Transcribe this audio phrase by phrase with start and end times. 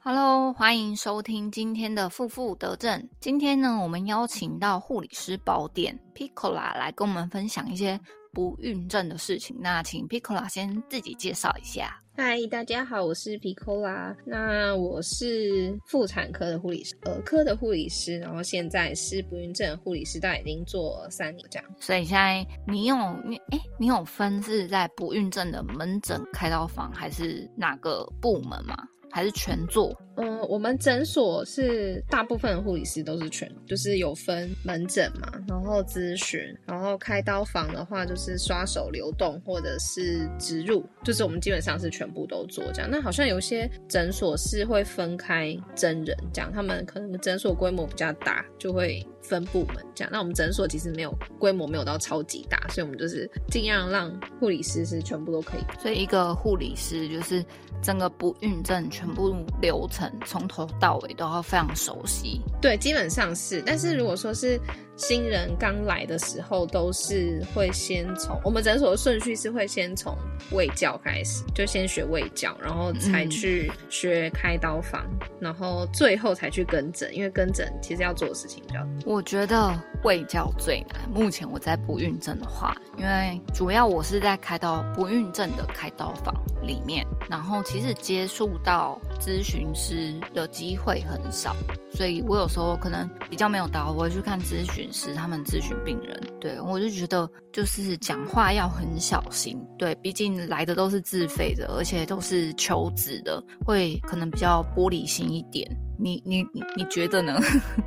[0.00, 3.08] Hello，欢迎收听今天的负负得正。
[3.20, 7.98] 今天呢，我们邀请到护理师宝典 Piccola 来跟我们分享一些
[8.32, 9.56] 不孕症的事情。
[9.58, 12.00] 那请 Piccola 先自己介绍一下。
[12.16, 14.14] 嗨，大家好，我是 Piccola。
[14.24, 21.68] 那我是妇产科的护理师，儿科的护理师，然后现在是不孕症护理师，但已经做三年这样。
[21.80, 28.76] 所以现在你有你哎，你有分是在不孕症的门诊开刀房，还是哪个部门吗？
[29.10, 29.90] 还是全做？
[30.20, 42.90] 嗯，我们诊所是大部分的护理师都是全，就是有分门诊嘛，然后咨询，然后开刀房的话就是刷手流动或者是植入，就是我们基本上是全部都做这样。
[42.90, 50.10] 那好像有些诊所是会分开真人这样，他们可能诊所规模比较大，就会分部门这样。
[50.12, 55.60] 那我们诊所其实没有规模，没有到超级大，所以我们就是尽量让护理师是全部都可以。
[55.80, 57.44] 所以一个护理师就是
[57.80, 59.32] 整个不孕症全部
[59.62, 60.07] 流程。
[60.26, 63.62] 从头到尾都要非常熟悉，对，基本上是。
[63.64, 64.60] 但是如果说是
[64.96, 70.16] 新人刚来的时候，都是会先从我们诊所的顺序是会先从
[70.52, 75.04] 胃教开始，就先学胃教，然后才去学开刀房，
[75.40, 79.14] 然后最后才去跟诊，因为跟诊其实要做的事情比较多。
[79.14, 81.08] 我觉得卫教最难。
[81.10, 91.54] 目前我在不孕症的话，因为主要我是在开刀不孕症的开刀房里面，然后其实接触到咨询师的机会很少，
[91.94, 94.88] 所以我有时候可能比较没有刀，我会去看咨询。
[94.90, 105.70] 师他们咨询病人，对我就觉得就是讲话要很小心，对，毕竟来的都是自费的，而且都是求子的，会可能比较玻璃心一点。
[105.98, 107.38] 你你你你觉得呢？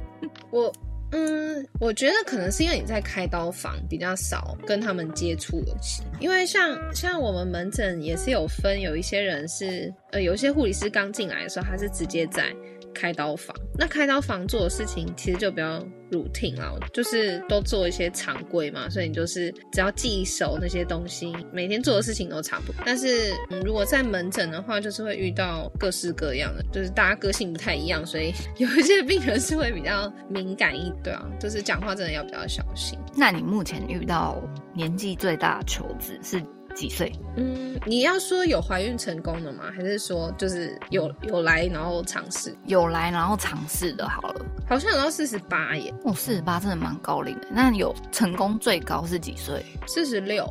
[0.52, 0.72] 我
[1.12, 5.76] 嗯，我觉得可能是因为你在开刀房比较少跟他们接触的，
[6.20, 12.54] 因为像像我们门诊也是有分，有一些人是呃，有一些护理师刚进来的时候，他是直接在。
[12.94, 22.84] 开刀房，那开刀房做的事情其实就比较 routine 啊，就是都做一些常规嘛，所以你就是只要记熟那些东西，每天做的事情都差不多。
[22.86, 23.34] 但是，
[23.64, 33.00] 如果在门诊的话，就是会遇到各式各样的，就是大家个性不太一样，所以有一些病人是会比较敏感一点啊，就是讲话真的要比较小心。
[33.16, 34.42] 那你目前遇到
[34.74, 36.42] 年纪最大的求子是？
[36.72, 37.12] 几岁？
[37.38, 39.66] 嗯，你要说有怀孕成功的吗？
[39.76, 42.56] 还是说就是有有来然后尝试？
[42.66, 45.94] 有来然后尝试的，好了，好像有到四十八耶。
[46.04, 47.48] 哦，四十八真的蛮高龄的。
[47.52, 49.66] 那有成功最高是几岁？
[49.88, 50.46] 四十六。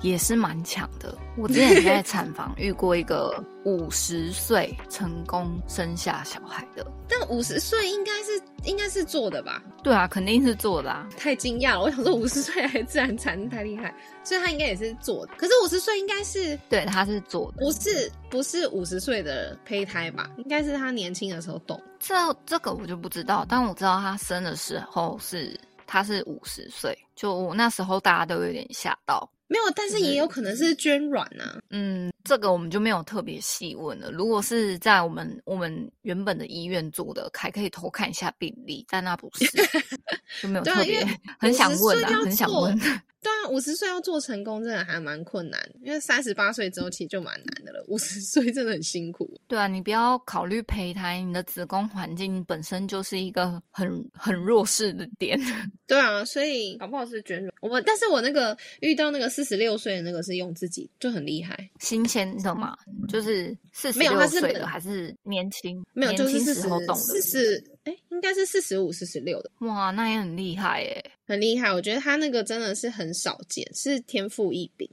[0.00, 1.12] 也是蛮强的。
[1.38, 9.62] 我之前在产房遇过一个五十岁成功生下小孩的，但五十岁应该是应该是做的吧？
[9.84, 11.08] 对啊，肯定是做的啊。
[11.16, 13.94] 太惊讶了，我想说五十岁还自然产太厉害，
[14.24, 15.32] 所以他应该也是做的。
[15.36, 20.28] 可是五十岁应该是对，他是做的，不是不是五十岁的胚胎吧？
[20.38, 21.80] 应该是他年轻的时候动。
[22.00, 29.28] 这这个我就不知道，但我知道他生的时候是他是五十岁，就我那时候大家都有点吓到。
[29.48, 31.58] 没有，但是也有可能是捐卵呢。
[31.70, 34.10] 嗯，这个我们就没有特别细问了。
[34.10, 39.46] 如果是在我们我们原本的医院做的，还可以偷看一下病例，但那不是，
[40.42, 41.04] 就没有特别
[41.38, 42.78] 很想问啊，很想问。
[43.20, 45.60] 对啊，五十岁要做成功，真的还蛮困难。
[45.82, 49.28] 因为三十八岁之后其实就蛮难的了，五十岁真的很辛苦。
[49.48, 55.36] 对啊，你不要考虑胚胎，你的子宫环境本身就是一个很很弱势的点。
[55.84, 57.52] 对啊，所以搞不好是捐卵。
[57.60, 62.76] 我，但是我那个遇到那个四十六岁的那个是用自己，就很厉害，新鲜的嘛，
[63.08, 67.64] 就是四十六岁的还是年轻，没有就是四十四十。
[67.84, 71.72] 哎，应该是四十五、四十六的哇，那也很厉害哎，很厉害。
[71.72, 74.88] 我觉得他那个真的是很少见，是天赋异禀。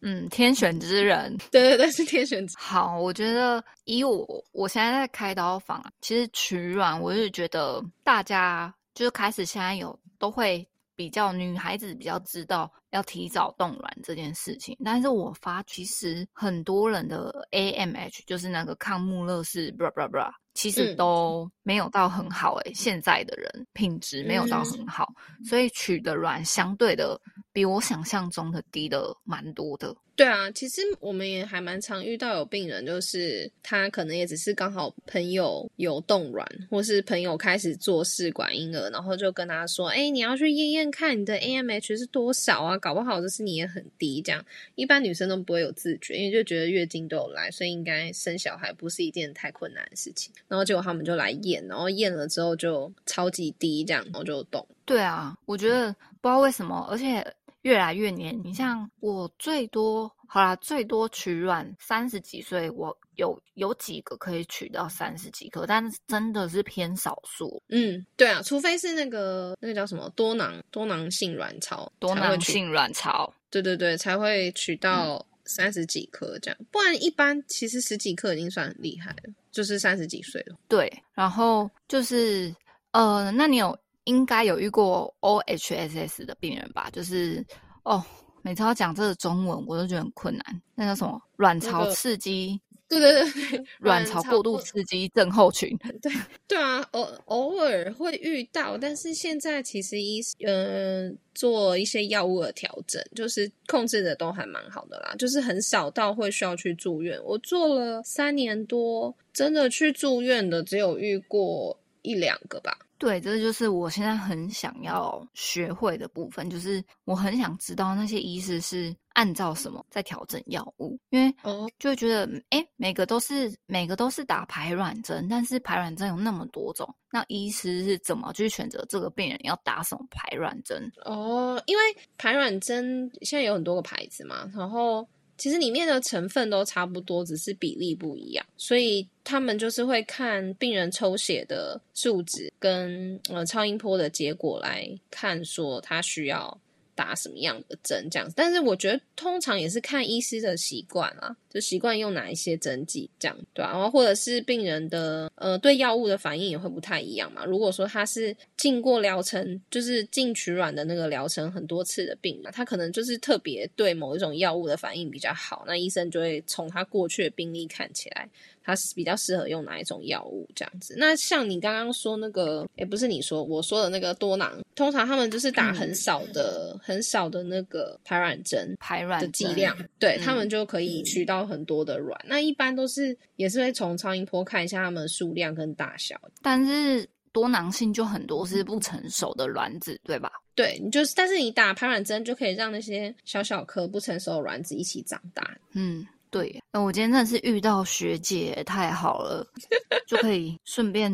[0.00, 2.56] 嗯，天选之人，对对对，是天选之。
[2.56, 10.66] 好，我觉得以我我现在在开刀房，其实取卵，我是觉得大家就是开始现在有都会
[11.00, 20.30] 比较女孩子比较知道要提早冻卵这件事情，但是我发其实很多人的 AMH 就是那个抗穆勒氏，bra bra bra。
[20.52, 25.10] 其实都没有到很好诶，现在的人品质没有到很好，
[25.42, 27.18] 所以取的卵相对的
[27.50, 29.96] 比我想象中的低的蛮多的。
[30.20, 42.76] 对啊，其实我们也还蛮常遇到有病人，就是他可能也只是刚好朋友有冻卵，或是朋友开始做试管婴儿，然后就跟他说：“哎，你要去验验看你的 AMH 是多少啊？
[42.76, 44.44] 搞不好就是你也很低。”这样
[44.74, 50.30] 一般女生都不会有自觉，因为就觉得月经都有来，所以应该生小孩不是一件太困难的事情。
[50.48, 54.66] 然后结果他们就来验，然后验了之后就超级低，这样然后就懂。
[54.84, 55.90] 对啊，我觉得
[56.20, 57.26] 不知道为什么，而且。
[57.62, 67.62] 越来越年，你像我最多好啦，最多取卵三十几岁，我有有几个可以取到三十几颗，但是真的是偏少数。
[67.68, 73.32] 嗯，对啊，除非是那个那个叫什么多囊多囊性卵巢，多囊性卵巢。
[73.50, 80.56] 对对对，才会取到三十几颗这样，不然一般其实十几颗已经算很厉害了，就是三十几岁了。
[80.68, 82.54] 对，然后就是
[82.92, 83.76] 呃，那你有
[84.10, 86.90] 应该有遇过 OHSS 的病人吧？
[86.92, 87.46] 就是
[87.84, 88.04] 哦，
[88.42, 90.62] 每次要讲这个中文，我都觉得很困难。
[90.74, 91.22] 那叫什么？
[91.36, 95.78] 卵巢那个刺激、对对对对， 卵巢过度刺激症候群。
[96.02, 96.12] 对
[96.48, 107.16] 对啊，偶偶尔会遇到，但是现在其实医呃做一些药物的调整，就是控制的都还蛮好的啦，就是很少到会需要去住院。
[107.24, 112.76] 我做了三年多，真的去住院的只有遇过一两个吧。
[113.00, 130.92] 对，这就是我现在很想要学会的部分，就是我很想知道那些医师是按照什么在调整药物，因为哦，就会觉得，哎，每个都是每个都是打排卵针，但是排卵针有那么多种，那医师是怎么去选择这个病人要打什么排卵针？
[131.06, 131.82] 哦，因为
[132.18, 135.08] 排卵针现在有很多个牌子嘛，然后
[135.40, 146.60] 其实里面的成分都差不多，只是比例不一样，所以他们就是会看病人抽血的数值跟呃超音波的结果来看，说他需要
[146.94, 148.34] 打什么样的针这样子。
[148.36, 157.44] 但是我觉得通常也是看医师的习惯啊，就习惯用哪一些针剂这样，对啊，然后或者是病人的呃对药物的反应也会不太一样嘛。
[157.44, 168.28] 如果说他是进过疗程，就是进取卵的那个疗程很多次的病人，他可能就是特别对某一种药物的反应比较好，那医生就会从他过去的病例看起来。
[168.62, 170.94] 他是比较适合用哪一种药物这样子？
[170.96, 182.18] 那像你刚刚说那个，也不是你说我说的那个多囊，通常他们就是打很少的、很少的那个排卵针排卵的剂量，对、嗯他们就可以取到很多的卵。
[182.26, 186.20] 那一般都是也是会从超音波看一下它们的数量跟大小。
[186.42, 190.30] 但是多囊性就很多是不成熟的卵子，对吧？
[190.54, 195.56] 对你就是，但是你打排卵针就可以让那些小小颗不成熟的卵子一起长大。
[195.72, 196.62] 嗯，对。
[196.72, 199.46] 那我今天真的是遇到学姐，太好了，
[200.06, 201.12] 就可以顺便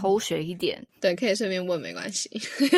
[0.00, 0.84] 偷学一点。
[1.00, 2.30] 对，可以顺便问，没关系。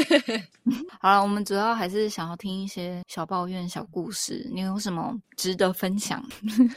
[1.00, 4.48] 好了，我们主要还是想要听一些小抱怨、小故事。
[4.52, 6.24] 你有什么值得分享？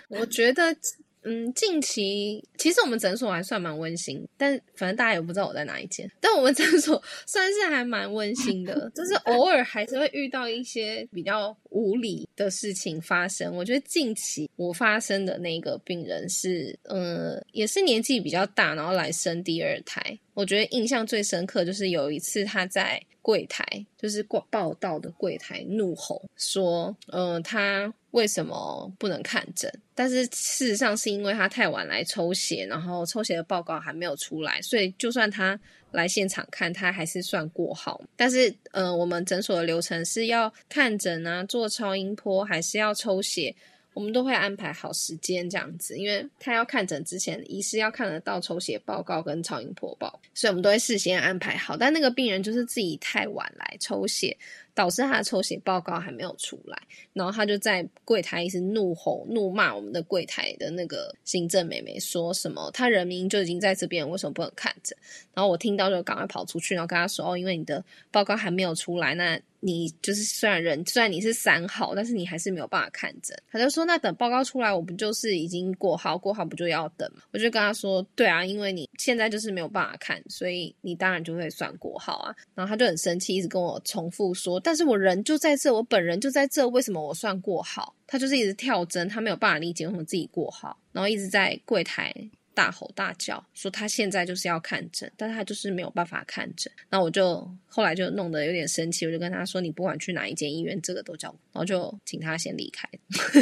[0.10, 0.76] 我觉得，
[1.24, 6.10] 嗯，近期其实我们诊所还算蛮温馨，但反正大家也不知道我在哪一间。
[6.22, 13.56] 但我们 诊所算是还蛮温馨的，就是偶尔还是会遇到一些比较无理的事情发生。
[13.56, 20.18] 我觉得近期我发生的那个病人是，呃，也是年纪比较大，然后来生第二胎。
[20.34, 23.66] 我觉得印象最深刻就是有一次他在柜台，
[23.98, 29.72] 就是报报道的柜台怒吼说，呃，他为什么不能看诊？
[29.94, 35.60] 但是事实上是因为他太晚来抽血，然后抽血的报告还没有出来，所以就算他
[35.92, 38.02] 来现场看，他还是算过号。
[38.16, 43.56] 但是，呃，我们诊所的流程是要看诊啊，做超音波，还是要抽血？
[43.94, 51.78] 我们都会安排好时间这样子，因为他要看诊之前，医师要看得到抽血报告跟超音波报，所以我们都会事先安排好。
[51.78, 54.38] 但那个病人就是自己太晚来抽血，
[54.78, 56.78] 导致他的抽血报告还没有出来，
[57.12, 64.96] 然后他就在柜台一直怒吼、怒骂我们的柜台的那个行政妹妹，说什么他人名就已经在这边，为什么不能看诊？
[65.34, 76.16] 然后我听到就赶快跑出去，然后跟他说：“哦，因为你的报告还没有出来，那你就是虽然人虽然你是三号，但是你还是没有办法看诊。”他就说：“那等报告出来，我不就是已经过号？
[76.18, 92.14] 过号不就要等吗？”我就跟他说：“对啊，因为你现在就是没有办法看，所以你当然就会算过号啊。”然后他就很生气，一直跟我重复说：“但是我人就在这，我本人就在这，为什么我算过号？”他就是一直跳针，他没有办法理解为什么自己过号，然后一直在柜台
[92.54, 96.70] 大吼大叫，说他现在就是要看诊，但是他就是没有办法看诊。
[96.90, 102.90] 那我就后来就弄得有点生气，我就跟他说：“你不管去哪一间医院，这个都叫我。”然后就请他先离开。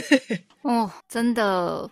[0.62, 1.89] 哦，真的，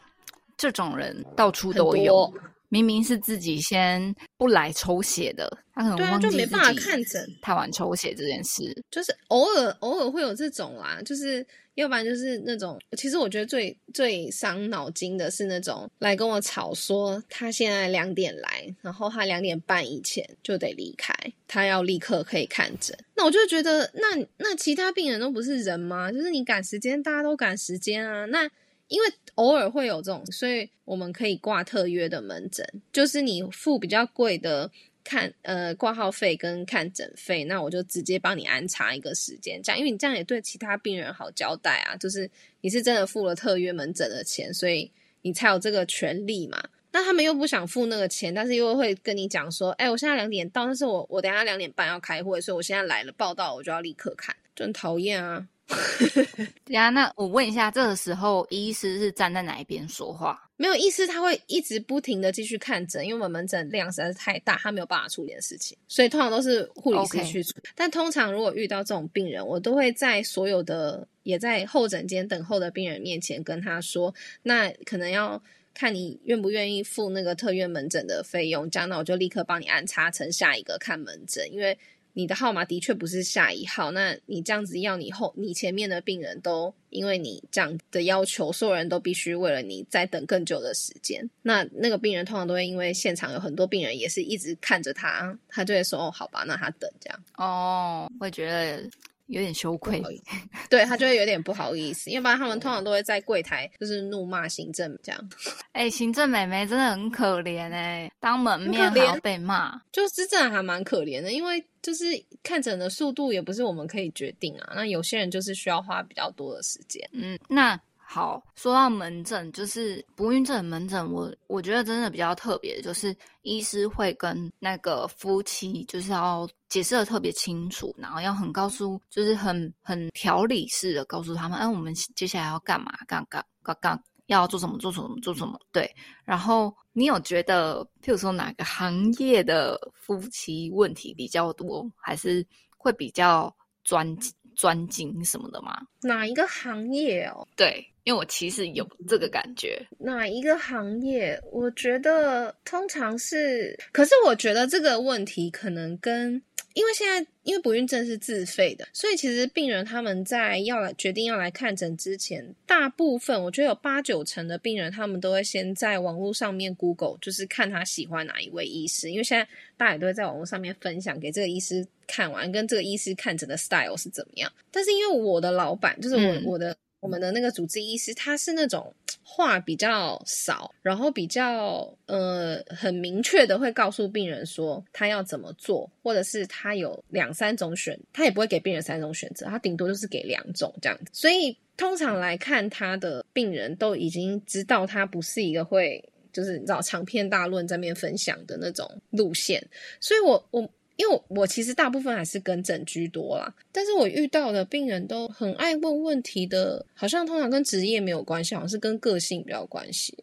[0.56, 2.34] 这种人到处都有多。
[2.74, 8.64] 明明是自己先不来抽血的，他可能对啊就没办法看诊太晚抽血这件事。
[8.90, 21.14] 就是偶尔偶尔会有这种啦，就是要不然就是那种，其实我觉得最最伤脑筋的是那种来跟我吵说他现在两点来，然后他两点半以前就得离开，
[21.48, 22.98] 他要立刻可以看诊。
[23.16, 26.12] 那我就觉得，那那其他病人都不是人吗？
[26.12, 28.26] 就是你赶时间，大家都赶时间啊。
[28.26, 28.50] 那
[28.88, 34.70] 因为偶尔会有这种，所以我们可以挂特约的门诊，就是你付比较贵的
[35.04, 41.96] 看呃挂号费跟看诊费，那我就直接帮你安插一个时间，这样，因为你这样也对其他病人好交代啊。
[41.96, 42.30] 就是
[42.62, 44.92] 你是真的付了特约门诊的钱，所以
[45.24, 46.64] 你才有这个权利嘛。
[46.92, 55.48] 那他们又不想付那个钱，但是又会跟你讲说，哎，我现在两点到，但是我我等下两点半要开会，所以我现在来了报道，我就要立刻看，就很讨厌啊。
[56.66, 60.40] 对啊，那我问一下，这个时候医师是站在哪一边说话？
[60.56, 67.70] 没有医师，他会一直不停的继续看诊，因为我们门诊量实在是太大，他没有办法处理的事情，所以通常都是护理师去处理。
[67.76, 74.14] 但通常如果遇到这种病人，我都会在所有的也在候诊间等候的病人面前跟他说，
[74.44, 75.42] 那可能要
[75.74, 81.78] 看你愿不愿意付那个特约门诊的费用，这样那我就立刻帮你安插成下一个看门诊，因为。
[82.14, 91.28] 你的号码的确不是下一号，那你这样子要你后你前面的病人都因为你这样的要求，所有人都必须为了你再等更久的时间。
[91.42, 97.24] 那那个病人通常都会因为现场有很多病人也是一直看着他，他就会说哦好吧，那他等这样。
[97.38, 98.90] 哦，会觉得。
[99.28, 100.02] 有点羞愧，
[100.70, 105.30] 对他就会有点不好意思，要不然他们通常都会在柜台就是怒骂行政这样。
[105.74, 112.06] 哎，行政妹妹真的很可怜哎，当门面还要被骂，就是真的还蛮可怜的，因为就是
[112.44, 114.74] 看诊的速度也不是我们可以决定啊。
[114.76, 117.08] 那有些人就是需要花比较多的时间。
[117.14, 117.80] 嗯，那。
[118.14, 135.90] 好，说到门诊，就是不孕症门诊，我我觉得真的比较特别，就是医师会跟那个夫妻就是要解释的特别清楚，然后要很告诉，就是很很条理式的告诉他们，哎，我们接下来要干嘛，干干干干，要做什么，做什么，做什么，对。
[136.24, 142.46] 然后你有觉得，譬如说哪个行业的夫妻问题比较多，还是
[142.78, 143.52] 会比较
[143.84, 144.16] 专
[144.56, 145.82] 专精什么的吗？
[146.04, 147.48] 哪一个行业哦？
[147.56, 147.84] 对。
[148.04, 151.40] 因为我其实有这个感觉，哪一个行业？
[151.52, 156.42] 我觉得通常是，可是我觉得这个问题可能跟，
[156.74, 174.52] 因为现在因为不孕症是自费的，所以其实病人他们在要来决定要来看诊之前，大部分我觉得有八九成的病人他们都会先在网络上面 Google，就是看他喜欢哪一位医师，因为现在大家也都会在网络上面分享给这个医师看完，跟这个医师看诊的 style 是怎么样。
[174.72, 176.76] 但是因为我的老板就是我我的。
[177.04, 178.92] 我们的那个主治医师，他是那种
[179.22, 191.12] 话比较少，然后比较呃很明确的会告诉病人说他要怎么做，或者是他有两三种选，他也不会给病人三种选择，他顶多就是给两种这样子。
[191.12, 199.62] 所以通常来看，他的病人都已经知道他不是一个会就是你知道长篇大论在面分享的那种路线，
[200.00, 200.70] 所以我我。
[200.96, 210.16] 因为我其实大部分还是跟诊居多啦，但是我遇到的病人都很爱问问题的，好像通常跟职业没有关系，好像是跟个性比较关系。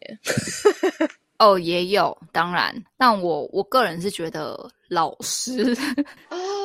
[1.39, 4.55] 哦，也有，当然，但我我个人是觉得
[4.87, 5.75] 老师，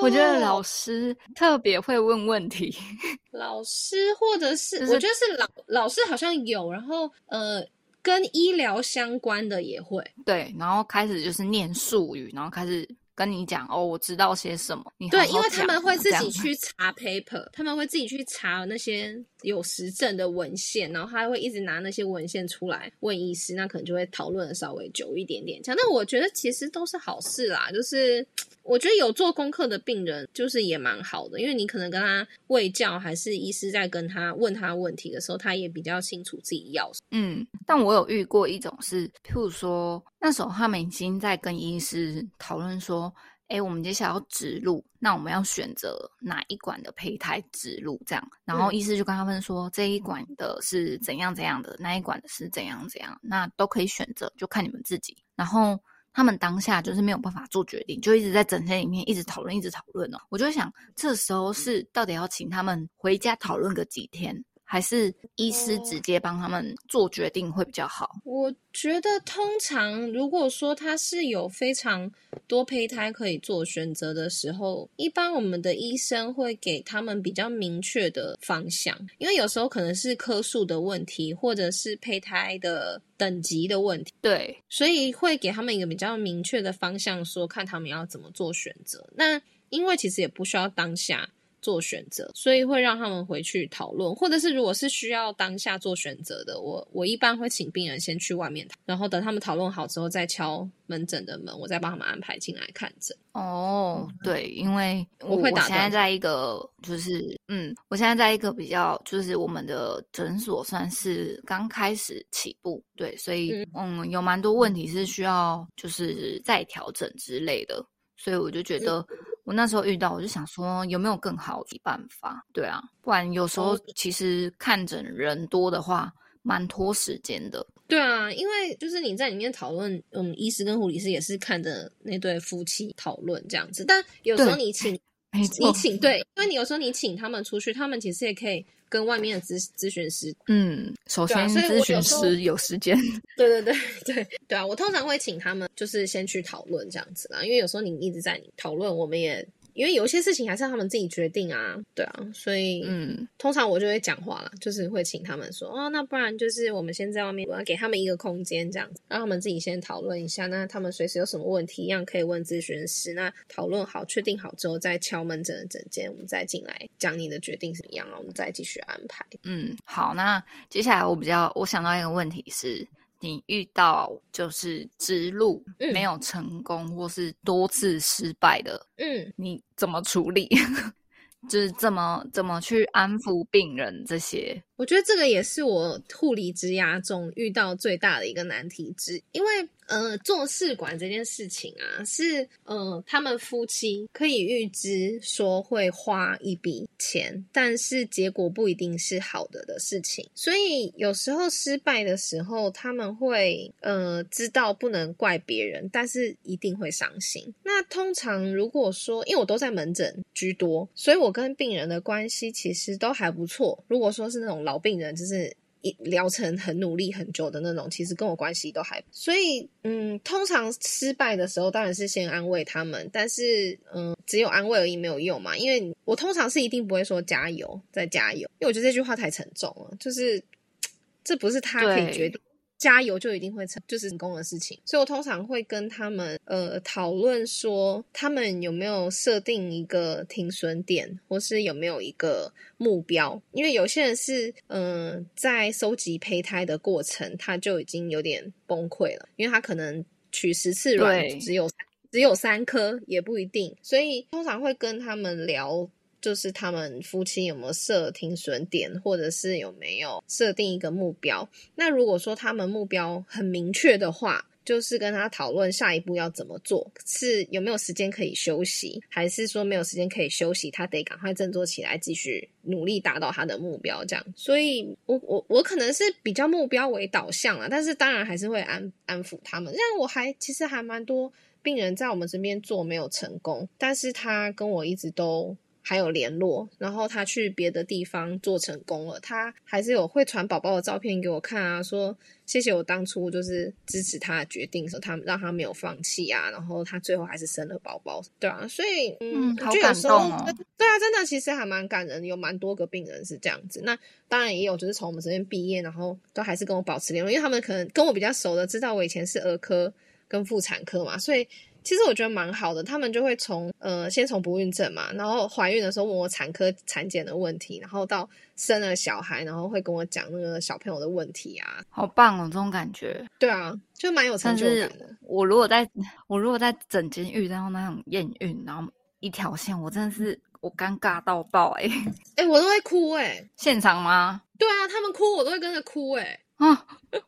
[0.03, 2.73] 我觉得老师特别会问问题。
[3.33, 7.67] 老师或者是我觉得是老老师好像有，然后呃，
[8.03, 12.87] 跟医疗相关的也会对，然后开始就是念术语，然后开始。
[13.17, 14.85] 跟你讲哦，我知道些什么。
[15.11, 25.61] 对，因为他们会自己去查 paper，他们会自己去查那些有实证的文献，然后他会一直拿那些文献出来问医师，那可能就会讨论的稍微久一点点。
[25.63, 28.25] 这样，但我觉得其实都是好事啦，就是。
[28.67, 37.07] 我觉得有做功课的病人就是也蛮好的，因为你可能跟他喂教，还是医师在跟他问他问题的时候，他也比较清楚自己要什么。
[37.13, 43.13] 嗯，但我有遇过一种是，譬如说那时候他们已经在跟医师讨论说，
[43.49, 55.79] 哎，我们接下来要植入，那我们要选择哪一管的胚胎植入这样，然后医师就跟他们说，这一管的是怎样怎样的，那一管的是怎样怎样，那都可以选择，就看你们自己，然后。
[56.17, 60.19] 他们当下就是没有办法做决定，就一直在整天里面一直讨论，一直讨论哦。
[60.31, 64.35] 我就想，这时候是到底要请他们回家讨论个几天？
[64.69, 68.17] 还是医师直接帮他们做决定会比较好。
[68.25, 72.11] 我觉得通常如果说他是有非常
[72.49, 84.13] 多胚胎可以做选择的时候，一般我们的医生会给他们比较明确的方向，因为有时候可能是颗数的问题，或者是胚胎的等级的问题。
[84.21, 89.09] 对，所以会给他们一个比较明确的方向，说看他们要怎么做选择。
[89.15, 91.31] 那因为其实也不需要当下。
[91.67, 103.17] 做选择，所以会让他们回去讨论，或者是如果是需要当下做选择的，我我一般会请病人先去外面，然后等他们讨论好之后再敲门诊的门，我再帮他们安排进来看诊。
[103.33, 117.85] 哦，对，因为我会打现在在一个就是嗯，我现在在一个比较就是我们的诊所算是刚开始起步，对，所以嗯，有蛮多问题是需要就是再调整之类的，
[118.17, 119.05] 所以我就觉得。
[119.47, 122.45] 我那时候遇到，我就想说有没有更好的办法？
[122.53, 126.13] 对啊，不然有时候其实看诊人多的话，
[126.43, 127.65] 蛮拖时间的。
[127.87, 134.93] 对啊，因为就是你在里面讨论，嗯，医师跟护理师也是看着那对夫妻讨论这样子，但有时候你请
[135.33, 142.97] 你请对，因为你有时候你请他们出去，他们其实也可以跟外面的咨咨询师，嗯，首先咨询师有时间，
[143.37, 143.75] 对对对
[144.15, 149.47] 对对啊，我通常会请他们就是先去讨论这样子啦，因为有时候你一直在讨论，我们也。
[149.77, 160.47] 因为有些事情还是他们自己决定啊，对啊，所以嗯，通常我就会讲话了，就是会请他们说，哦，那不然就是我们先在外面，我要给他们一个空间，这样让他们自己先讨论一下。
[160.47, 163.13] 那他们随时有什么问题，一样可以问咨询师。
[163.13, 168.17] 那讨论好、确定好之后，再敲门诊的诊间，我们再进来讲你的决定怎么样啊？
[168.17, 169.27] 我们再继续安排。
[169.45, 172.87] 嗯，好，那接下来我比较我想到一个问题是。
[173.27, 180.49] 你遇到就是植入没有成功，或是多次失败的，嗯，你怎么处理？
[181.51, 184.63] 就是怎么怎么去安抚病人这些？
[184.77, 189.49] 我觉得这个也是我护理之涯中遇到最大的一个难题之，因为。
[189.89, 200.29] 呃，做试管这件事情啊，是呃，他们夫妻可以预知说会花一笔钱，但是结果不一定是好的的事情。
[200.35, 207.55] 所以有时候失败的时候，他们会呃知道不能怪别人，但是一定会伤心。
[207.63, 213.85] 那通常如果说，因为我都在门诊居多，所以我跟病人的关系其实都还不错。
[213.87, 215.97] 如果说是那种老病人，就是一。
[216.01, 230.43] 疗程很努力很久的那种，其实跟我关系都还，所以嗯，通常失败的时候当然是先安慰他们，但是嗯，只有安慰而已没有用嘛，因为我通常是一定不会说加油再加油，因为我觉得这句话太沉重了，就是
[231.23, 232.41] 这不是他可以决定。
[232.79, 234.79] 加油就一定会成，就是成功的事情。
[234.85, 243.41] 所以我通常会跟他们呃讨论说，他们有没有设定一个停损点，或是有没有一个目标？
[243.53, 251.71] 因为有些人是嗯在收集胚胎的过程，他就已经有点崩溃了，因为他可能取十次卵只有
[252.11, 253.75] 只有三颗，也不一定。
[253.83, 255.91] 所以通常会跟他们聊。
[256.27, 261.49] 就是他们夫妻有没有设停损点，或者是有没有设定一个目标？
[261.77, 274.05] 那如果说他们目标很明确的话，就是跟他讨论下一步要怎么做，是有没有时间可以休息，还是说没有时间可以休息，他得赶快振作起来，继续努力达到他的目标。
[274.05, 279.73] 这样，所以我我我可能是比较目标为导向了，但是当然还是会安安抚他们。
[279.73, 285.57] 像我还其实还蛮多病人在我们这边做没有成功，但是他跟我一直都。
[285.89, 300.45] 还有联络，然后他去别的地方做成功了，他还是有会传宝宝的照片给我看啊，说谢谢我当初就是支持他的决定，说他让他没有放弃啊，然后他最后还是生了宝宝，对啊，所以嗯，好感动哦，
[300.77, 303.97] 对啊，真的其实还蛮感人，有蛮多个病人是这样子，那
[304.27, 309.95] 当然也有就是从我们这边毕业，然后都还是跟我保持联络，因为他们可能跟我比较熟的，知道我以前是儿科
[310.27, 311.47] 跟妇产科嘛，所以。
[311.87, 323.25] 其实我觉得蛮好的，他们就会从呃，先从不孕症嘛，然后怀孕的时候问我产科产检的问题，然后到生了小孩，然后会跟我讲那个小朋友的问题啊，好棒哦，这种感觉。
[323.39, 325.09] 对啊，就蛮有成就感的。
[325.21, 325.89] 我如果在
[326.27, 331.89] 我如果在整间遇到那种验孕，然后一条线，我真的是我尴尬到爆哎
[332.35, 334.43] 哎，我都会哭哎，现场吗？
[334.59, 336.85] 对啊，他们哭我都会跟着哭哎啊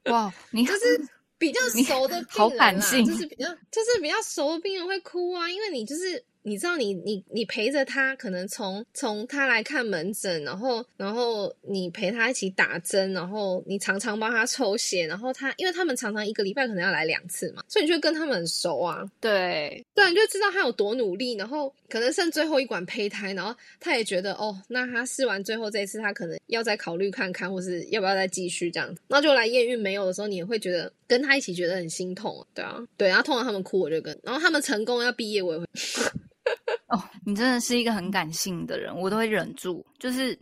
[0.06, 1.08] 哇，你就是。
[1.38, 6.22] 比较熟的 病人啦，就是比较就是比较熟的病人会哭啊，因为你就是。
[6.42, 19.04] 你知道，你你你陪着他，可能从从他来看门诊，然后然后你陪他一起打针，然后你常常帮他抽血，然后他因为他们常常一个礼拜可能要来两次嘛，所以你就跟他们很熟啊。
[19.20, 29.02] 对对，你就知道他有多努力，然后可能剩最后一管胚胎，然后他也觉得哦，那他试完最后这一次，他可能要再考虑看看，或是要不要再继续这样子。
[29.08, 35.66] 那就来验孕没有的时候，你也会觉得跟他一起觉得很心痛，对啊，对，然后通常他们哭，我就跟，然后他们成功要毕业，我也会。
[36.88, 40.38] 哦，你真的是一个很感性的人，我都会忍住，就是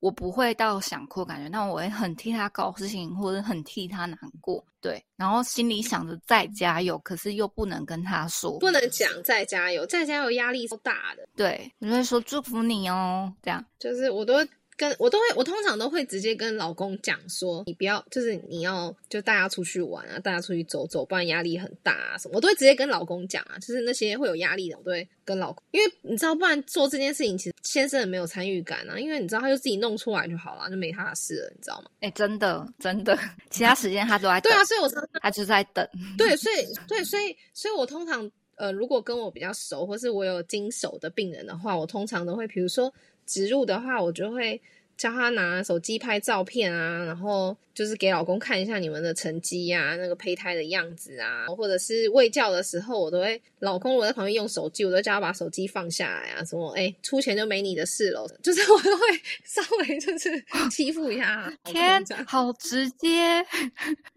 [0.00, 14.34] 我不会到想哭感觉，但我会很替他高兴，或者很替他难过，对，然后心里想着再加油，可是又不能跟他说，不能讲再加油，再加油压力超大的，对，我会说祝福你哦，这样，就是我都。
[14.76, 31.90] 跟我都会，我通常都会直接跟老公讲说，你不要，就是你要就大家出去玩啊，大家出去走走，不然压力很大啊什么，我都会直接跟老公讲啊，就是那些会有压力的，我都会跟老公，因为你知道，不然做这件事情其实先生也没有参与感啊，因为你知道他就自己弄出来就好了，就没他的事了，你知道吗？
[32.00, 33.18] 哎，真的真的，
[33.50, 34.88] 其他时间他都在对啊，所以我
[35.20, 42.92] 他就在等，对，所以对，所以所以我通常呃，如果跟我比较熟，或是我有经手的病人的话，我通常都会，比如说
[43.26, 44.60] 植入的话，我就会。
[44.96, 59.04] 叫他拿手机拍照片啊，然后就是给老公看一下你们的成绩呀，那个胚胎的样子啊，或者是喂教的时候，我都会老公我在旁边用手机，我都叫他把手机放下来啊，什么哎出钱就没你的事了，就是我都会
[59.44, 60.30] 稍微就是
[60.70, 61.52] 欺负一下。
[61.64, 63.44] 天，好直接。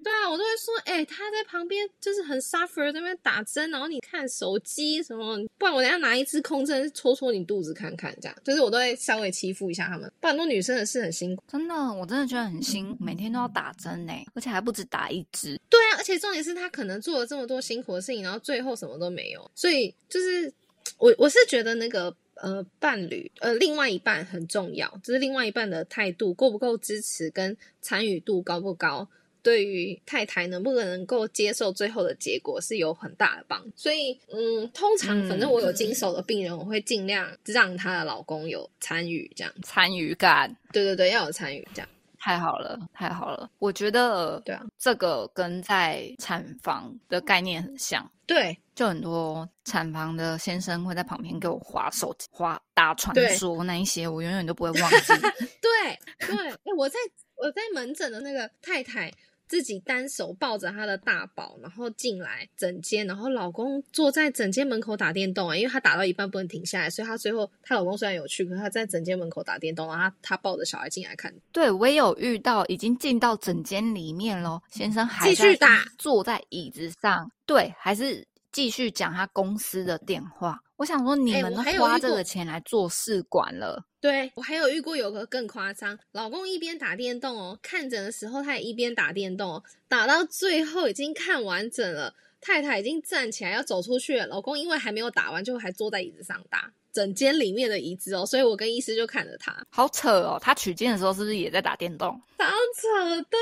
[0.02, 10.69] 对啊，我都会说，哎，他在旁边就是很 suffer 在那边打针，然后你看手机什么，不然我等下拿一支空针戳戳你肚子看看，这样就是我都会稍微欺负一下他们，不然多女生。
[10.70, 15.60] 真的是很辛苦，真的，我真的觉得很辛苦，每天都要打针呢，而且还不止打一支。
[15.68, 19.50] 对啊，而且重点是他可能做了这么多辛苦的事情，然后最后什么都没有。
[19.56, 20.54] 所以就是
[21.00, 29.10] 我我是觉得那个呃伴侣呃另外一半很重要，就是另外一半的态度够不够支持，跟参与度高不高。
[29.42, 41.90] 对于太太能不能够接受最后的结果是有很大的帮助，所以嗯，通常反正我有经手的病人，我会尽量让她的老公有参与，这样参与感，对对对，要有参与，这样。
[42.22, 43.50] 太好了，太好了。
[43.60, 55.14] 我觉得对啊，这个跟在产房的概念很像，对，就很多产房的先生会在旁边给我划手机、划打传说那一些，我永远都不会忘记。
[55.62, 55.98] 对
[56.28, 57.00] 对，哎，我在
[57.38, 59.10] 我在门诊的那个太太。
[59.50, 71.34] 自己单手抱着她的大宝，然后进来整间，然后老公坐在整间门口打电动啊，因为他打到一半不能停下来，所以他最后她老公虽然有去，可是他在整间门口打电动，然后他他抱着小孩进来看。
[71.52, 80.60] 对，我也有遇到，已经进到整间里面咯，先生还继续打，坐在椅子上，对，还是继续讲他公司的电话。
[80.78, 83.86] 我想说，你们都花这个钱来做试管了。
[84.00, 96.72] 对我还有遇过有个更夸张，老公一边打电动哦，看诊的时候他也一边打电动，打到最后已经看完整了，太太已经站起来要走出去了，老公因为还没有打完，就还坐在椅子上打。
[96.92, 100.40] 整间里面的椅子哦，所以我跟医师就看着他，好扯哦。
[100.42, 102.10] 他取经的时候是不是也在打电动？
[102.38, 103.38] 好扯的，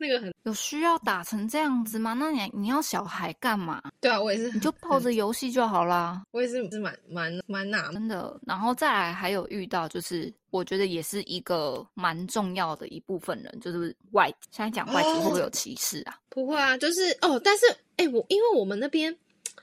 [0.00, 2.14] 那个很有需要打成这样子吗？
[2.14, 3.82] 那你你要小孩干嘛？
[4.00, 6.22] 对啊，我也是，你就抱着游戏就好啦。
[6.30, 8.40] 我也是是蛮蛮蛮纳闷的。
[8.46, 16.18] 然后再来还有遇到，就是我觉得也是一个蛮重要的一部分人，就是外现在讲外籍会不会有歧视啊？
[16.30, 19.14] 不会啊，就是哦，但是哎，我因为我们那边。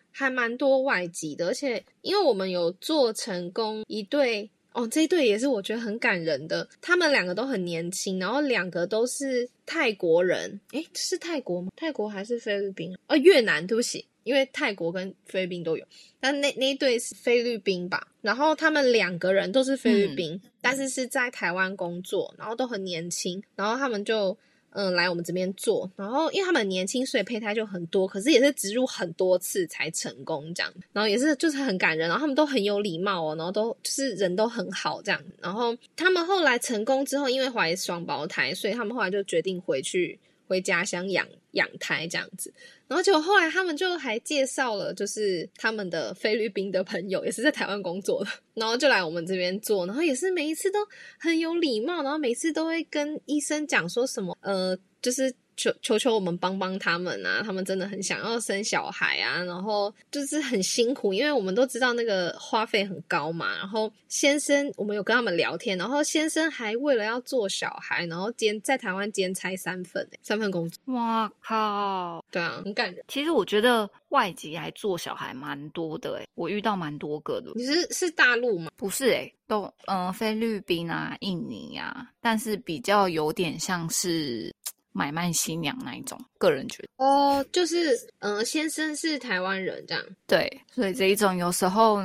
[0.09, 6.69] 还蛮多外籍的，而且因为我们有做成功一对哦，这一对也是我觉得很感人的。
[6.79, 11.71] 他们两个都很年轻，然后两个都是泰国人，诶，是泰国吗？
[11.75, 12.95] 泰国还是菲律宾？
[13.07, 15.83] 哦，越南，对不起，因为泰国跟菲律宾都有，
[16.19, 18.07] 但那那一对是菲律宾吧？
[18.21, 24.37] 然后他们两个人都是菲律宾，但是是在台湾工作，然后都很年轻，然后他们就。
[24.79, 42.53] 嗯，来我们这边做，然后因为他们年轻，所以胚胎就很多，可是也是植入很多次才成功这样，然后也是就是很感人，然后他们都很有礼貌哦，然后都就是人都很好这样，然后他们后来成功之后，因为怀双胞胎，所以他们后来就决定回去回家乡养养胎这样子。
[42.87, 50.79] 然后结果后来他们就还介绍了，就是他们的菲律宾的朋友，也是在台湾工作的，然后就来我们这边做，然后也是每一次都
[51.19, 55.33] 很有礼貌，然后每次都会跟医生讲说什么，呃，就是。
[55.57, 57.41] 求求求我们帮帮他们啊！
[57.43, 63.57] 他们真的很想要生小孩啊，然后就是很辛苦，因为我们都知道那个花费很高嘛。
[63.57, 70.93] 然后先生，我们有跟他们聊天，然后先生还为了要做小孩，然后兼在台湾兼差三份，三份工作。
[70.93, 72.23] 哇靠！
[72.29, 73.03] 对啊，很感人。
[73.07, 77.51] 其实我觉得外籍来做小孩蛮多的，诶我遇到蛮多个的。
[77.55, 78.71] 你是是大陆吗？
[78.77, 84.53] 不是，诶都嗯菲律宾啊、印尼啊，但是比较有点像是。
[84.97, 86.89] 买卖新娘那一种，个人觉得。
[86.97, 92.01] 哦，就是嗯，先生是台湾人这样，对，所以这一种有时候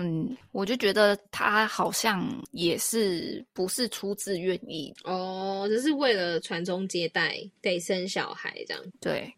[0.51, 4.95] 我就觉得他好像也是不是出自愿意。
[5.05, 9.33] 哦，只是为了传宗接代得生小孩这样，对，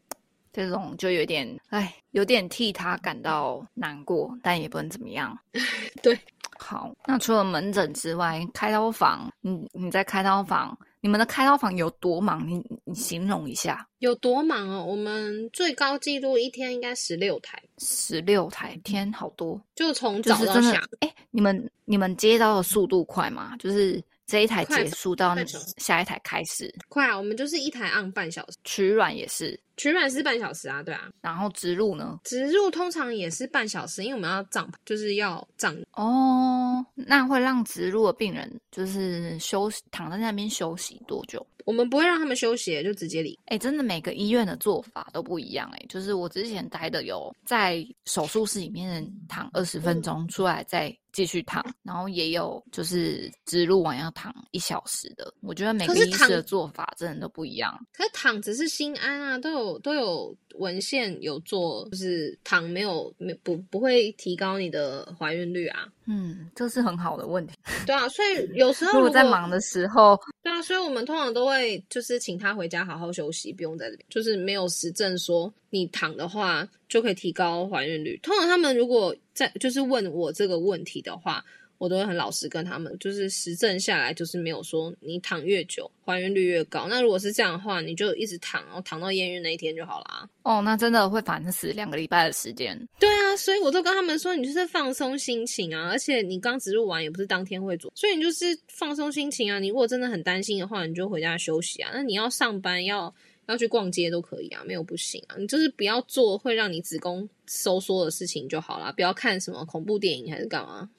[0.53, 5.38] 这种就有点哎，有点替他感到难过，但也不能怎么样，
[6.03, 6.19] 对，
[6.59, 10.77] 好，那除了门诊之外，开刀房，你你在开刀房。
[11.05, 12.49] 你们的开刀房有多忙？
[12.49, 14.83] 你你形容一下，有多忙哦？
[14.83, 20.83] 我们最高纪录一天应该十六台，十六台，天好多，就从早到下。
[21.01, 23.55] 哎，你们你们接刀的速度快吗？
[23.59, 24.03] 就是
[24.35, 25.37] 这一台结束到
[25.77, 27.16] 下一台开始，快啊！
[27.16, 31.09] 我们就是一台按半小时，取卵也是，取卵是半小时啊，对啊。
[31.20, 32.18] 然后植入呢？
[32.25, 35.73] 植入通常也是半小时，因为我们要胀，就是要胀。
[35.92, 41.47] 哦，那会让植入的病人就是休息躺在那边休息多久？
[41.64, 43.38] 我们不会让他们休息，就直接离。
[43.47, 45.87] 哎，真的每个医院的做法都不一样哎。
[45.88, 55.33] 就是我之前待的有在手术室里面躺二十分钟，出来再继续躺，然后也有就是植入完要躺一小时的。
[55.40, 57.74] 我觉得每个医师的做法真的都不一样。
[57.96, 65.87] 可是躺只是心安啊，都有都有文献有做，就是躺没有没不不会提高你的怀孕率啊。
[66.07, 67.55] 嗯，这是很好的问题。
[67.87, 74.07] 对啊，所以有时候 如果在忙的时候，对啊，所以我们通常都会就是请他回家好好休息，不用在这边。
[74.09, 78.16] 就是没有实证说你躺的话就可以提高怀孕率。
[78.22, 81.44] 通常他们如果在就是问我这个问题的话。
[81.85, 86.87] 我都会很老实跟他们，就是实证下来，就是没有说你躺越久怀孕率越高。
[86.88, 90.27] 那如果是这样的话，你就一直躺，然后躺到验孕那一天就好啦。
[90.42, 92.75] 哦，那真的会烦死两个礼拜的时间。
[92.99, 99.59] 对啊，所以我都跟他们说，你就是放松心情啊，而且你刚植入完也不是当天会做，所以你就是放松心情啊。
[99.59, 101.90] 你如果真的很担心的话，你就回家休息啊。
[101.92, 103.14] 那你要上班要。
[103.46, 105.37] 要去逛街都可以啊，没有不行啊。
[105.38, 110.88] 你就是不要做会让你子宫收缩的事情就好啦，不要看什么恐怖电影还是干嘛。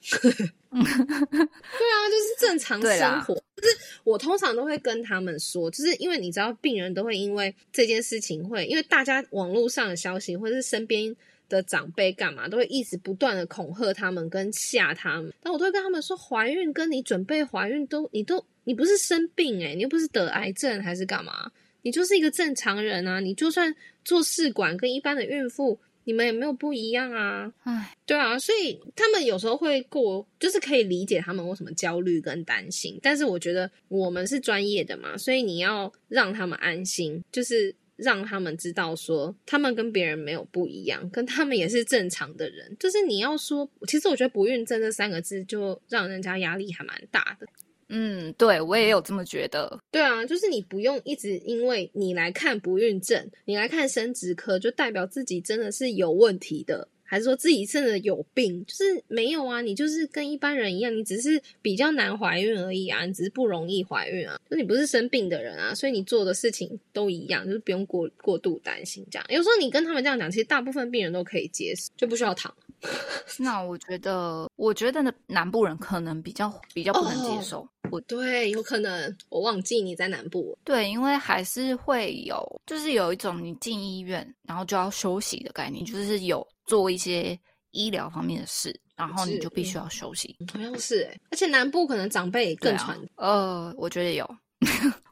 [0.70, 3.34] 对啊，就是正常生活。
[3.34, 11.16] 就是我通常都会跟他们说，就是因为你知道，病人都会因为这件事情会，因为大家网络上的消息或者是身边
[11.48, 15.32] 的长辈干嘛，都会一直不断的恐吓他们跟吓他们。
[15.42, 21.50] 但我都会跟他们说，怀孕跟你准备怀孕都，你都你不是生病诶，你又不是得癌症还是干嘛。
[21.86, 23.20] 你就是一个正常人啊！
[23.20, 23.72] 你就算
[24.04, 27.52] 做试管，跟一般的孕妇，你们也没有不一样啊。
[27.62, 32.98] 唉，对啊，所以他们有时候会过，就是可以理解他们为什么焦虑跟担心。
[33.00, 42.76] 但是我觉得我们是专业的嘛，所以你要让他们安心，就是让他们知道说，他们跟别人没有不一样，跟他们也是正常的人。
[42.80, 47.46] 就是你要说，其实我觉得“不孕症”这三个字就让人家压力还蛮大的。
[47.88, 49.78] 嗯，对我也有这么觉得。
[49.90, 58.64] 对啊，就是你不用一直因为你来看不孕症，你来看生殖科，就代表自己真的是有问题的，还是说自己真的有病？
[58.66, 69.24] 就是没有啊，你就是跟一般人一样，你只是比较难怀孕而已啊，你只是不容易怀孕啊，就你不是生病的人啊，所以你做的事情都一样，就是不用过过度担心这样。
[69.30, 72.52] 有时候你跟他们这样讲，其实大部分病人都可以接受，就不需要躺。
[73.38, 77.66] 那我觉得，我觉得呢，南部人可能比较比较不能接受。
[77.90, 80.58] 我对，有可能我忘记你在南部。
[80.64, 87.38] 对，因为还是会有，就是有一种你进医院然后就要休息的概念，就是有做一些
[87.70, 90.36] 医疗方面的事，然后你就必须要休息。
[90.52, 92.98] 好像是哎，而且南部可能长辈更传。
[93.16, 94.36] 呃，我觉得有。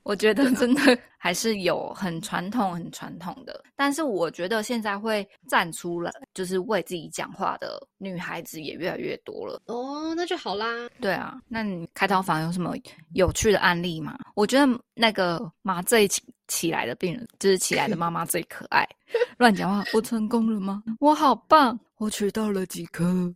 [0.04, 9.60] 我觉得真的还是有很传统、很传统的，但是我觉得现在会站出来，就是为自己讲话的女孩子也越来越多了。
[9.66, 10.66] 哦，那就好啦。
[11.00, 12.74] 对啊，那你开刀房有什么
[13.14, 14.16] 有趣的案例吗？
[14.34, 18.86] 我觉得那个麻醉起起来的病人，就是起来的妈妈最可爱。
[19.38, 20.82] 乱讲话，我成功了吗？
[21.00, 23.34] 我好棒，我取到了几颗。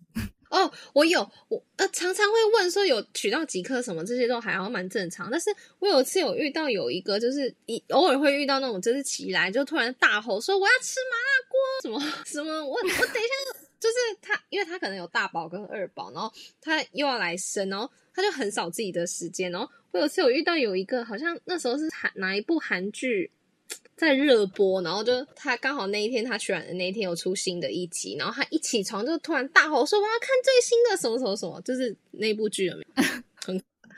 [0.51, 5.31] 哦，我有我呃，常常会问说有取到几颗什么，这些都还好蛮正常。
[5.31, 19.53] 但是我有次有遇到有一个，就是一偶尔会遇到那种，就是起来就突然大吼说我要吃麻辣锅，什么什么，我我等一下就是他，因为他可能有大宝跟二宝，然后他又要来生，然后他就很少自己的时间。
[19.53, 23.31] 然后我有次有遇到有一个，好像那时候是韩哪一部韩剧。
[23.99, 33.03] 在热播，然后就他刚好那一天他选的那一天有出新的一集，然后他一起床就突然大吼说：“我要看最新的什么什么什么，就是那部剧有没有？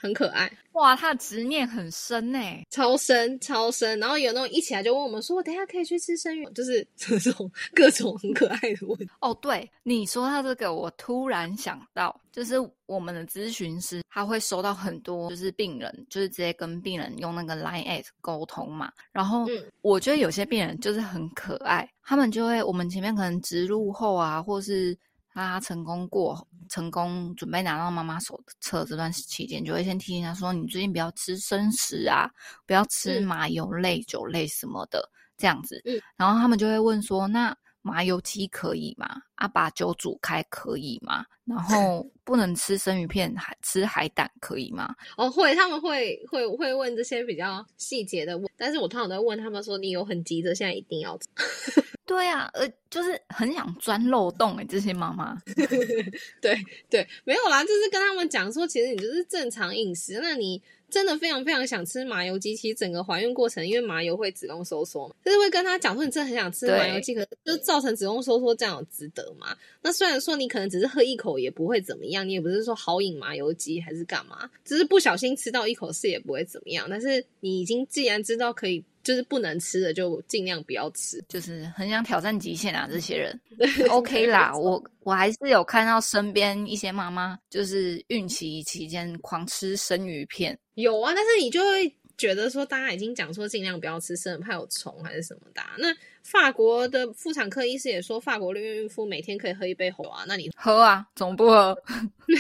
[0.01, 2.39] 很很可爱。”哇，他的执念很深呢，
[2.71, 3.99] 超深超深。
[3.99, 8.99] 然后有那种一起来就问我们说：“我等下可以去吃生鱼？”就是 这种各种很可爱的问。
[9.21, 12.55] 哦，对，你说到这个，我突然想到，就是
[12.87, 18.91] 我们的咨询师他会收到很多，就是病人就是直接跟病人用那个 Line at 沟通嘛。
[19.13, 19.47] 然后
[19.83, 24.97] 我觉得有些病人就是很可爱，他们就会我们前面可能植入后啊，或是。
[25.33, 32.29] 他成功过，成功准备拿到妈妈手册这段期间，就会先提醒他说：“你最近不要吃生食啊，
[32.67, 39.09] 不要吃麻油类、酒类什么的，这样子。”嗯，然后他们就会问说：“那麻油鸡可以吗？
[39.35, 41.25] 啊，把酒煮开可以吗？
[41.45, 44.95] 然 后不能吃生鱼片，还吃海胆可以吗？
[45.17, 51.29] 哦，会，他们会会会问这些比较细节的问，但是我通常都会问他们说，你有很急着现在一定要吃？
[52.07, 55.37] 对啊，呃，就是很想钻漏洞哎，这些妈妈。
[56.43, 56.57] 对
[56.91, 60.63] 对，没有啦，就是跟他们讲说，其实你就是正常饮食，那你。
[60.91, 69.57] 真的非常非常想吃麻油鸡，其实整个怀孕过程，因为麻油会子宫收缩嘛，就是会跟他讲说你真的很想吃麻油鸡，可就造成子宫收缩，这样有值得吗？
[69.83, 76.87] 那虽然说你可能只是喝一口也不会怎么样，你也不是说好饮麻油鸡还是干嘛，只是不小心吃到一口是也不会怎么样。
[76.91, 78.85] 但是你已经既然知道可以。
[79.03, 81.25] 就是不能吃的，就尽量不要吃。
[81.29, 83.41] 就是很想挑战极限啊，这些人。
[83.89, 90.59] OK 啦，我我还是有看到身边一些妈妈，就是孕期期间狂吃生鱼片。
[90.75, 95.63] 有啊，但是你就会觉得说，大家已经讲说尽量不要吃生的，怕有虫还是什么的。
[95.79, 95.89] 那
[96.23, 100.25] 法国的妇产科医师也说，法国的孕妇每天可以喝一杯红啊。
[100.29, 101.75] 那你喝啊，怎么不喝？
[102.29, 102.39] 对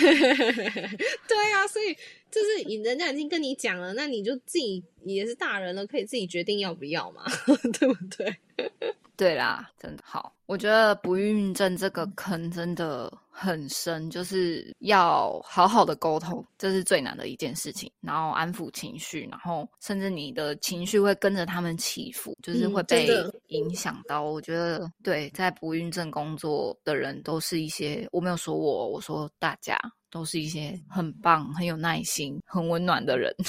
[1.52, 1.96] 啊，所以。
[2.30, 7.24] 就是你人家已经跟你讲了，那你就自己也是大人了，可以自己决定要不要嘛，
[7.78, 8.34] 对不对？
[9.16, 10.34] 对啦，真的好。
[10.46, 17.90] 我觉得不孕症这个坑真的很深，就是要好好的沟通，这是最难的一件事情。
[18.00, 23.06] 然后安抚情绪，然后甚至你的情绪会跟着他们起伏，就是会被
[23.48, 24.22] 影响到。
[24.22, 29.78] 我觉得对，在不孕症工作的人都是一些，我没有说我，我说大家。
[30.10, 33.34] 都是一些很棒、很有耐心、很温暖的人。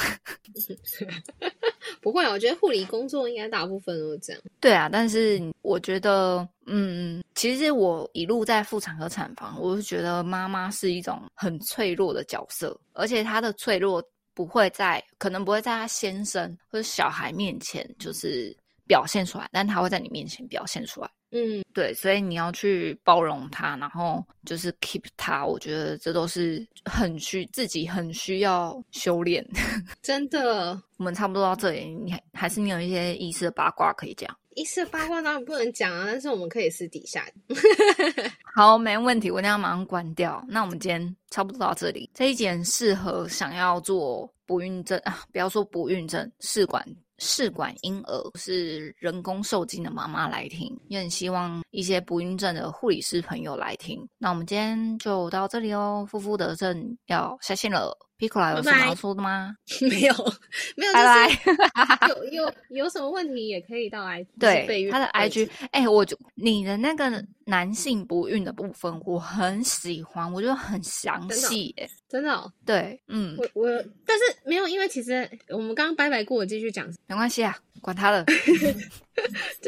[2.02, 4.42] 不会，我觉得护理工作应该大部分都是这样。
[4.60, 18.56] 对啊，但是我觉得，嗯，其实我一路在妇产科产房，我是觉得妈妈是一种很脆弱的角色，而且她的脆弱不会在，可能不会在她先生或者小孩面前就是
[18.88, 21.10] 表现出来，但她会在你面前表现出来。
[21.32, 29.46] 嗯，对，所以你要去包容他，然后就是 keep 他，我觉得这都是很需自己很需要修炼。
[30.02, 34.30] 真的，我们差不多到这里，你还还是你有一些医师的八卦可以讲？
[34.56, 37.26] 医师的八卦当然不能讲啊，但是我们可以私底下。
[38.54, 40.44] 好，没问题，我等下马上关掉。
[40.50, 46.86] 那我们今天差不多到这里，这一节适合想要做不孕症啊，不要说不孕症，试管。
[47.24, 54.04] 试管婴儿是人工受精的妈妈来听，也很希望一些不孕症的护理师朋友来听。
[54.18, 57.96] 那我们今天就到这里哦，夫妇得症要下线了。
[58.22, 59.56] Picola 有什么要说的吗？
[59.82, 60.14] 没有，
[60.78, 62.08] 没有，拜拜。
[62.08, 65.50] 有有有什么问题也可以到 I 对他的 IG。
[65.72, 71.74] 哎，我就你的那个男性不孕的部分，我很喜欢，我觉得很详细。
[71.80, 72.54] 哎，真的？
[72.64, 73.68] 对，嗯，我我，
[74.06, 78.24] 但是没有，因为其实我们刚刚拜拜过，我继续讲，没关系啊，管他的。
[78.26, 78.34] 就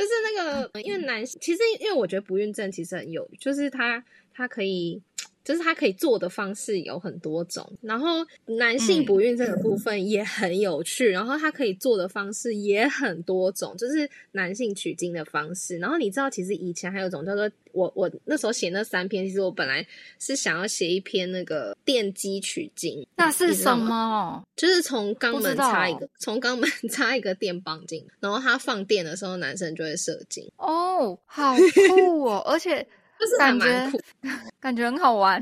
[0.04, 5.02] 是那个，因为男，其实因为我觉得不孕症其实很有，就是他他可以。
[5.44, 15.78] 就是他可以做的方式有很多种，然后男性不孕这个部分也很有趣，然后他可以做的方式也很多种，就是男性取精的方式。
[15.78, 19.86] 然后你知道，其实以前还有一种叫做我我那时候写那三篇，其实我本来
[20.18, 24.42] 是想要写一篇那个电击取精，那是什么？
[24.56, 30.50] 就是从肛门插一个，从肛门 插一个电棒进，然后他放电的时候，男生就会射精。
[30.58, 31.54] 哦，好
[31.90, 32.88] 酷哦，而且。
[33.24, 33.92] 就是感觉
[34.60, 35.42] 感觉很好玩，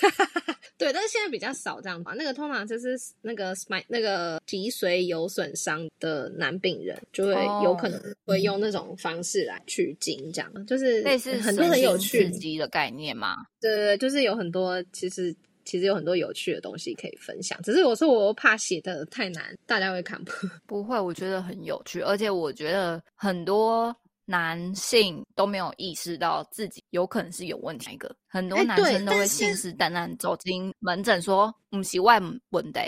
[0.76, 2.12] 对，但是现在比较少这样吧。
[2.16, 7.32] 那个通常就是那个买那个脊髓有损伤的男病人，就会
[7.64, 13.36] 有可能会用那种方式来取精，这样就是类似很多很有趣的概念嘛。
[13.60, 17.58] 对对对，就是有很多其实其实有很多有趣的东西可以分享。
[17.62, 20.32] 只是我说我怕写的太难，大家会看不？
[20.66, 23.94] 不会，我觉得很有趣，而且我觉得很多。
[24.26, 32.80] 男性都没有意识到自己有可能是有问题，一个很多男生都会信誓旦旦走进门诊说不是外问的，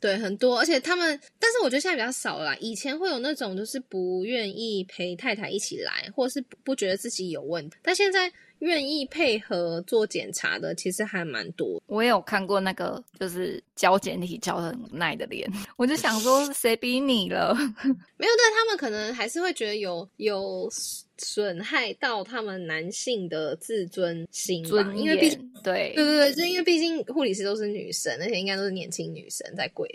[0.00, 2.54] 对，很多，而且他们，但是我觉得现在比较少了。
[2.58, 8.30] 以前会有那种就是不愿意陪太太一起来，或者是不觉得自己有问题，但现在。
[8.60, 17.54] 愿意配合做检查的其实还蛮多，我也有看过那个就是交简体交的很无奈的脸， 我就想说 谁逼你了？
[18.16, 20.68] 没有，但他们可能还是会觉得有有
[21.18, 25.28] 损害到他们男性的自尊心吧，因为毕
[25.62, 29.88] 对对对对，就因为毕竟护理师都是女生，而且应该都是年轻女生在跪。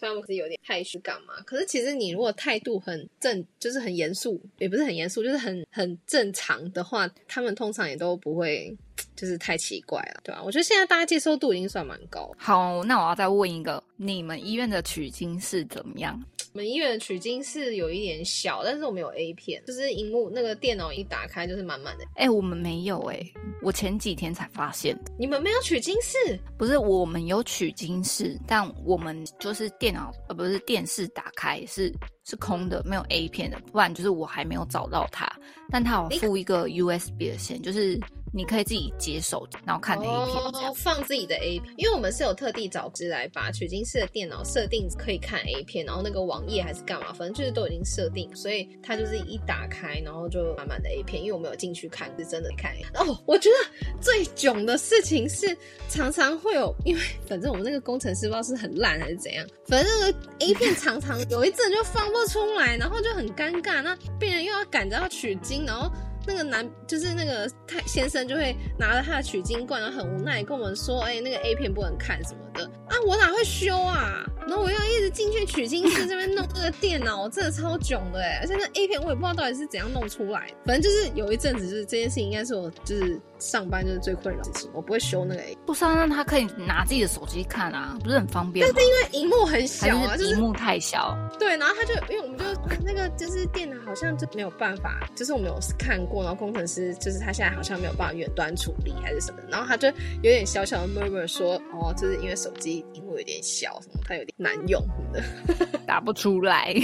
[0.00, 8.74] 虽然我是有点害羞干嘛，可是其实你如果态度很正，就是很严肃，也不是很严肃，就是很很正常的话，他们通常也都不会
[9.14, 10.42] 就是太奇怪了，对吧？
[10.42, 12.34] 我觉得现在大家接受度已经算蛮高。
[12.38, 16.18] 好，那我要再问一个，你们医院的取经是怎么样？
[16.52, 22.04] 我们医院的取经室有一点小，但是我们有 A 片，就是荧幕那个电脑一打开就是满满的。
[22.16, 23.24] 哎、我们没有哎、
[23.62, 24.98] 我前几天才发现。
[25.16, 26.36] 你们没有取经室？
[26.58, 35.32] 不是我们有取经室，但我们就是电脑呃不是电视打开是是空的，没有 A 片的，不然就是我还没有找到它。
[35.70, 37.96] 但它有附一个 USB 的线，就是
[38.32, 40.08] 你可以自己接手，然后看 A 片
[40.52, 40.70] 这样。
[40.70, 51.22] 哦，放自己的 A 片，因为我们是有特地找只来把取经室的电脑设定可以看 A 片，然后那个网页还是干嘛，反正就是都已经设定，所以它就是一打开，然后就满满的 A 片。
[51.22, 52.72] 因为我们有进去看，是真的看。
[52.94, 55.56] 哦，我觉得最囧的事情是
[55.88, 63.82] 常常会有，因为反正我们那个工程师不知道是很烂还是怎样，反正那个 A 片常常有一阵就放不出来，然后就很尴尬。
[63.82, 65.90] 那病人又要赶着要取经，然后。
[66.26, 74.24] 那个男就是那个太先生就会拿着他的取经罐，然后很无奈跟我们说：“哎、那个 A 片不能看什么的啊，我哪会修啊？
[74.48, 78.38] 然后我要一直进去取经室这边弄这个电脑， 真的超囧的哎！
[78.40, 88.88] 而且那 A 片我也不知道到底是怎样弄出来的，反正就是有一阵子就是这件事情应该是我就是上班就是最困扰的事情，我不会修那个 A，不是啊，让他可以拿自己的手机看啊，不是很方便但是？
[88.88, 91.16] 因为荧幕很小啊，就是是荧幕太小？
[91.38, 92.44] 对，然后他就因为我们就
[92.84, 106.74] 那个就是电脑好像就没有办法，就是我们有看过，然后工程师就是他现在好像没有办法远端处理还是什么，然后他就有点小小的 murmur 说，哦，就是因为手机屏幕有点小，什么它有点难用什么的， 打不出来。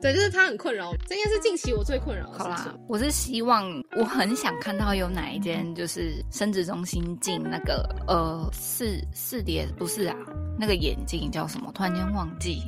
[0.00, 10.16] 对，就是他很困扰，这应该是近期我最困扰的好啦我是希望，我很想看到有哪一间就是生殖中心进那个呃四四叠不是啊，
[10.58, 11.70] 那个眼镜叫什么？
[11.72, 12.60] 突然间忘记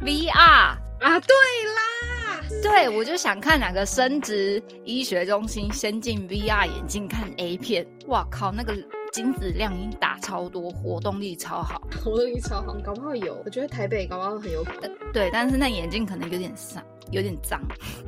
[0.00, 0.76] VR。
[1.00, 1.36] 啊，对
[1.76, 7.86] 啦，对，我就想看哪个生殖医学中心先进 VR 眼镜看 A 片。
[8.08, 8.74] 哇靠，那个
[9.12, 11.82] 精子量已经打超多，活动力超好。
[12.04, 17.60] 活动力超好，搞不好有，我觉得台北搞不好很有可能，对，但是那眼镜可能有点脏，有点脏。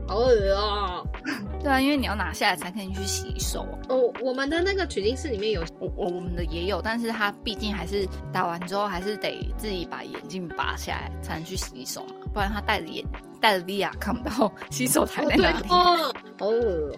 [0.06, 1.02] 好恶啊、
[1.62, 3.66] 对啊，因为你要拿下来才可以去洗手。
[3.88, 13.04] 哦，我们的那个取经室里面有我我我们的也有，但是它毕竟还是打完之后还是得自己把眼镜拔下来才能去洗手嘛，不然他戴着眼
[13.40, 15.66] 戴着 VR 看不到洗手台在对哪里。
[15.68, 16.52] 哦，哦、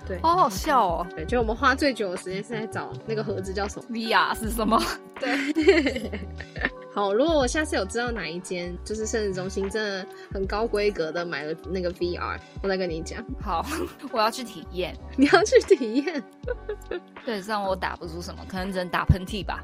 [0.07, 0.19] 对。
[0.21, 4.81] 好好笑哦对，就我们花最久的时间是在找那个盒子叫什么？，VR 是什么？
[5.21, 6.11] 对
[6.95, 13.25] 好，如果我下次有知道哪一间就是生殖中心真的很高规格的买了那个 VR，我再跟你讲。
[13.41, 13.65] 好，
[14.13, 14.95] 我要去体验。
[15.17, 16.23] 你要去体验。
[17.25, 19.63] 对，虽然我打不出什么，可能只能打喷嚏吧。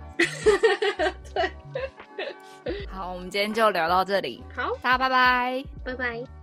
[1.35, 1.51] 对，
[2.91, 5.65] 好，我们今天就聊到这里，好，大家拜拜。
[5.85, 6.38] 拜拜。